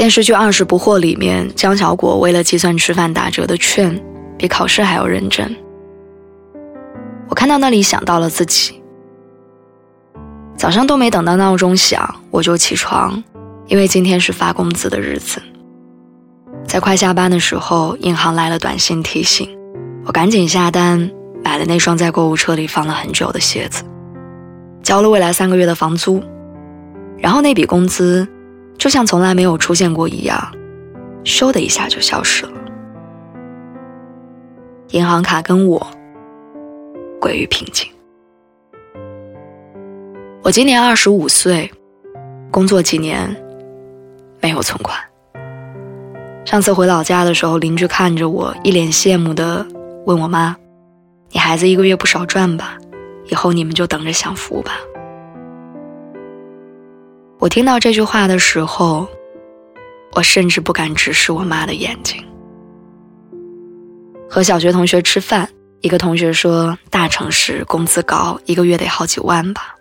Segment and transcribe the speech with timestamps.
[0.00, 4.02] 电视剧《二十不惑》里面，江小果为了计算吃饭打折的券，
[4.38, 5.54] 比考试还要认真。
[7.28, 8.80] 我看到那里，想到了自己。
[10.56, 13.22] 早上都没等到闹钟响，我就起床，
[13.66, 15.38] 因为今天是发工资的日子。
[16.66, 19.54] 在快下班的时候，银行来了短信提醒，
[20.06, 21.10] 我赶紧下单
[21.44, 23.84] 买了那双在购物车里放了很久的鞋子，
[24.82, 26.22] 交了未来三个月的房租，
[27.18, 28.26] 然后那笔工资。
[28.80, 30.40] 就像从来没有出现过一样，
[31.22, 32.52] 咻的一下就消失了。
[34.88, 35.86] 银行卡跟我
[37.20, 37.86] 归于平静。
[40.42, 41.70] 我今年二十五岁，
[42.50, 43.36] 工作几年，
[44.40, 44.98] 没有存款。
[46.46, 49.64] 上次回老家的时候，邻居看着我，一脸羡慕的
[50.06, 50.56] 问我妈
[51.30, 52.78] ：“你孩子一个月不少赚吧？
[53.26, 54.78] 以后你们就等着享福吧。”
[57.40, 59.08] 我听到这句话的时候，
[60.12, 62.22] 我甚至不敢直视我妈的眼睛。
[64.28, 65.48] 和小学同学吃饭，
[65.80, 69.74] 一个同学说大城市工资高，一个月得好几万吧。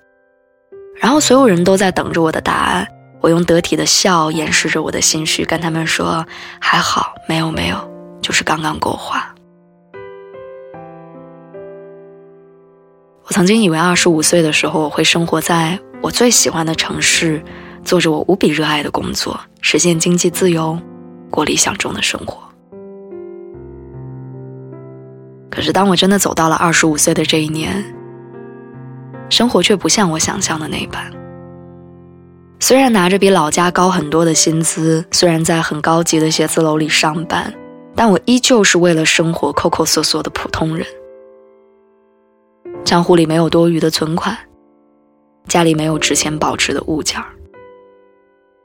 [0.96, 2.88] 然后所有人都在等着我的答案，
[3.20, 6.26] 我用得体的笑掩饰着我的心虚，跟他们说
[6.62, 7.78] 还好，没有没有，
[8.22, 9.36] 就是刚刚够花。
[13.26, 15.78] 我曾经以为二十五岁的时候我会生活在。
[16.02, 17.44] 我最喜欢的城市，
[17.84, 20.80] 做着我无比热爱的工作，实现经济自由，
[21.30, 22.42] 过理想中的生活。
[25.52, 27.84] 可是，当我真的走到了二十五岁的这一年，
[29.30, 31.12] 生活却不像我想象的那般。
[32.62, 37.54] 虽然拿着比老家高很多的薪资，虽然在很高级的写字楼里上班，
[37.94, 40.86] 但我依旧是为了生活抠抠索索的普通人。
[42.86, 44.38] 账户里没有多余的存款。
[45.50, 47.26] 家里没有值钱保值的物件儿，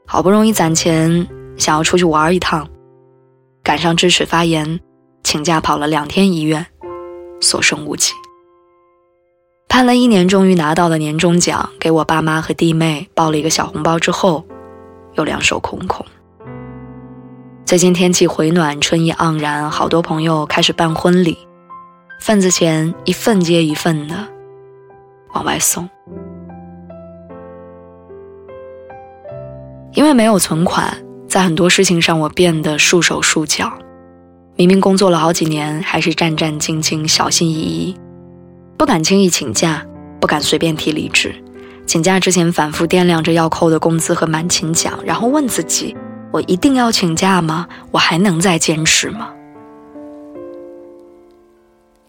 [0.05, 2.65] 好不容易攒钱想要出去玩一趟，
[3.63, 4.79] 赶上智齿发炎，
[5.23, 6.63] 请假跑了两天医院，
[7.41, 8.13] 所剩无几。
[9.67, 14.45] 盼了一年，终于拿到了年终奖，给我爸妈和弟妹包了一个小红包之后，
[15.15, 16.05] 又两手空空。
[17.65, 21.35] 最近天气回暖，春意盎然，好多朋友开始办婚礼，
[22.21, 24.15] 份子钱一份接一份的
[25.33, 25.89] 往外送。
[29.95, 30.95] 因为没有存款，
[31.27, 33.71] 在很多事情上我变得束手束脚。
[34.57, 37.97] 明明工作了好几年，还是战战兢兢、小心翼翼，
[38.77, 39.85] 不敢轻易请假，
[40.19, 41.33] 不敢随便提离职。
[41.85, 45.95] 请假之前反复掂量着要扣的工资和满勤奖，然后问自己：
[46.31, 47.67] 我一定要请假吗？
[47.91, 49.29] 我还能再坚持吗？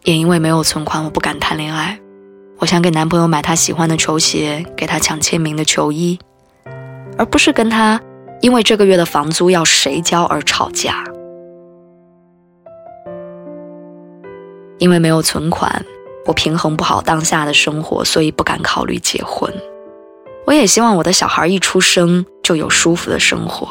[0.03, 1.99] 也因为没有存款，我不敢谈恋爱。
[2.59, 6.19] 我想给男朋友买他喜欢的球鞋，给他抢签名的球衣。
[7.19, 8.00] 而不是跟他
[8.41, 11.04] 因为这个月的房租要谁交而吵架。
[14.78, 15.84] 因为没有存款，
[16.26, 19.50] 我平衡不好当下的生活，所以不敢考虑结婚。
[20.44, 23.66] 我也希望我的小孩一出生就有舒服的生活，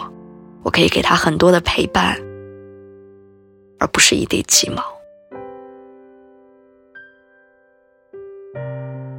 [0.64, 2.18] 我可以给他很多的陪伴，
[3.80, 4.84] 而不是一地鸡毛。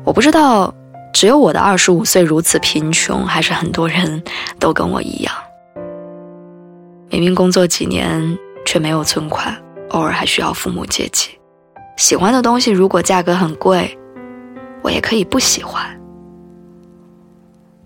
[0.04, 0.75] 我不知道。
[1.19, 4.22] 只有我的二十五岁如此贫穷，还是很多人
[4.59, 5.34] 都跟我一样？
[7.09, 9.56] 明明工作几年却没有存款，
[9.93, 11.31] 偶尔还需要父母接济。
[11.97, 13.99] 喜欢的东西如果价格很贵，
[14.82, 15.87] 我也可以不喜欢。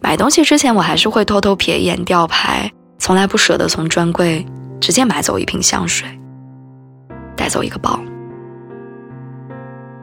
[0.00, 2.68] 买东西之前我还是会偷偷瞥一眼吊牌，
[2.98, 4.44] 从来不舍得从专柜
[4.80, 6.08] 直接买走一瓶香水，
[7.36, 7.96] 带走一个包。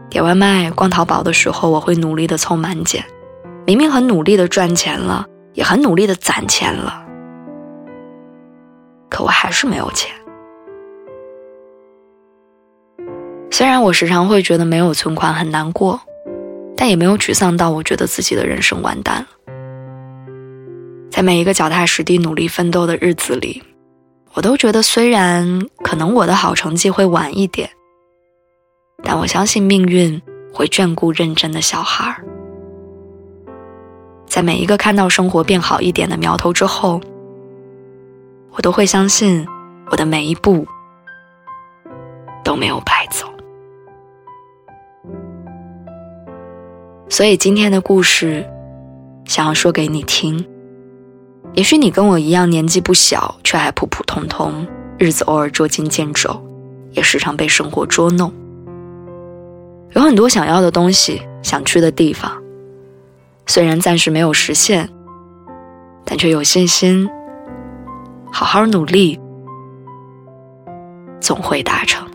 [0.09, 3.03] 点外卖、逛淘宝的时候，我会努力的凑满减。
[3.67, 7.05] 明明很努力的赚钱了，也很努力的攒钱了，
[9.09, 10.09] 可我还是没有钱。
[13.51, 15.99] 虽然我时常会觉得没有存款很难过，
[16.77, 19.27] 但也没有沮丧到我觉得自己的人生完蛋了。
[21.11, 23.61] 在每一个脚踏实地、努力奋斗的日子里，
[24.31, 27.69] 我都觉得虽然可能我的好成绩会晚一点，
[29.03, 30.21] 但我相信命运
[30.53, 32.23] 会眷顾认真的小孩儿。
[34.37, 37.01] 在每一个看到生活变好一点的苗头之后，
[38.51, 39.43] 我都会相信
[39.89, 40.63] 我的每一步
[42.43, 43.27] 都没有白走。
[47.09, 48.47] 所以今天的故事，
[49.25, 50.45] 想要说给你听。
[51.53, 54.67] 也许你跟我一样年纪不小，却还普普通通，
[54.99, 56.39] 日子偶尔捉襟见肘，
[56.91, 58.31] 也时常被生活捉弄。
[59.93, 62.31] 有很多想要的东西，想去的地方，
[63.47, 64.87] 虽然暂时没有实现，
[66.05, 67.09] 但却有信心，
[68.31, 69.19] 好好努力，
[71.19, 72.05] 总会达成。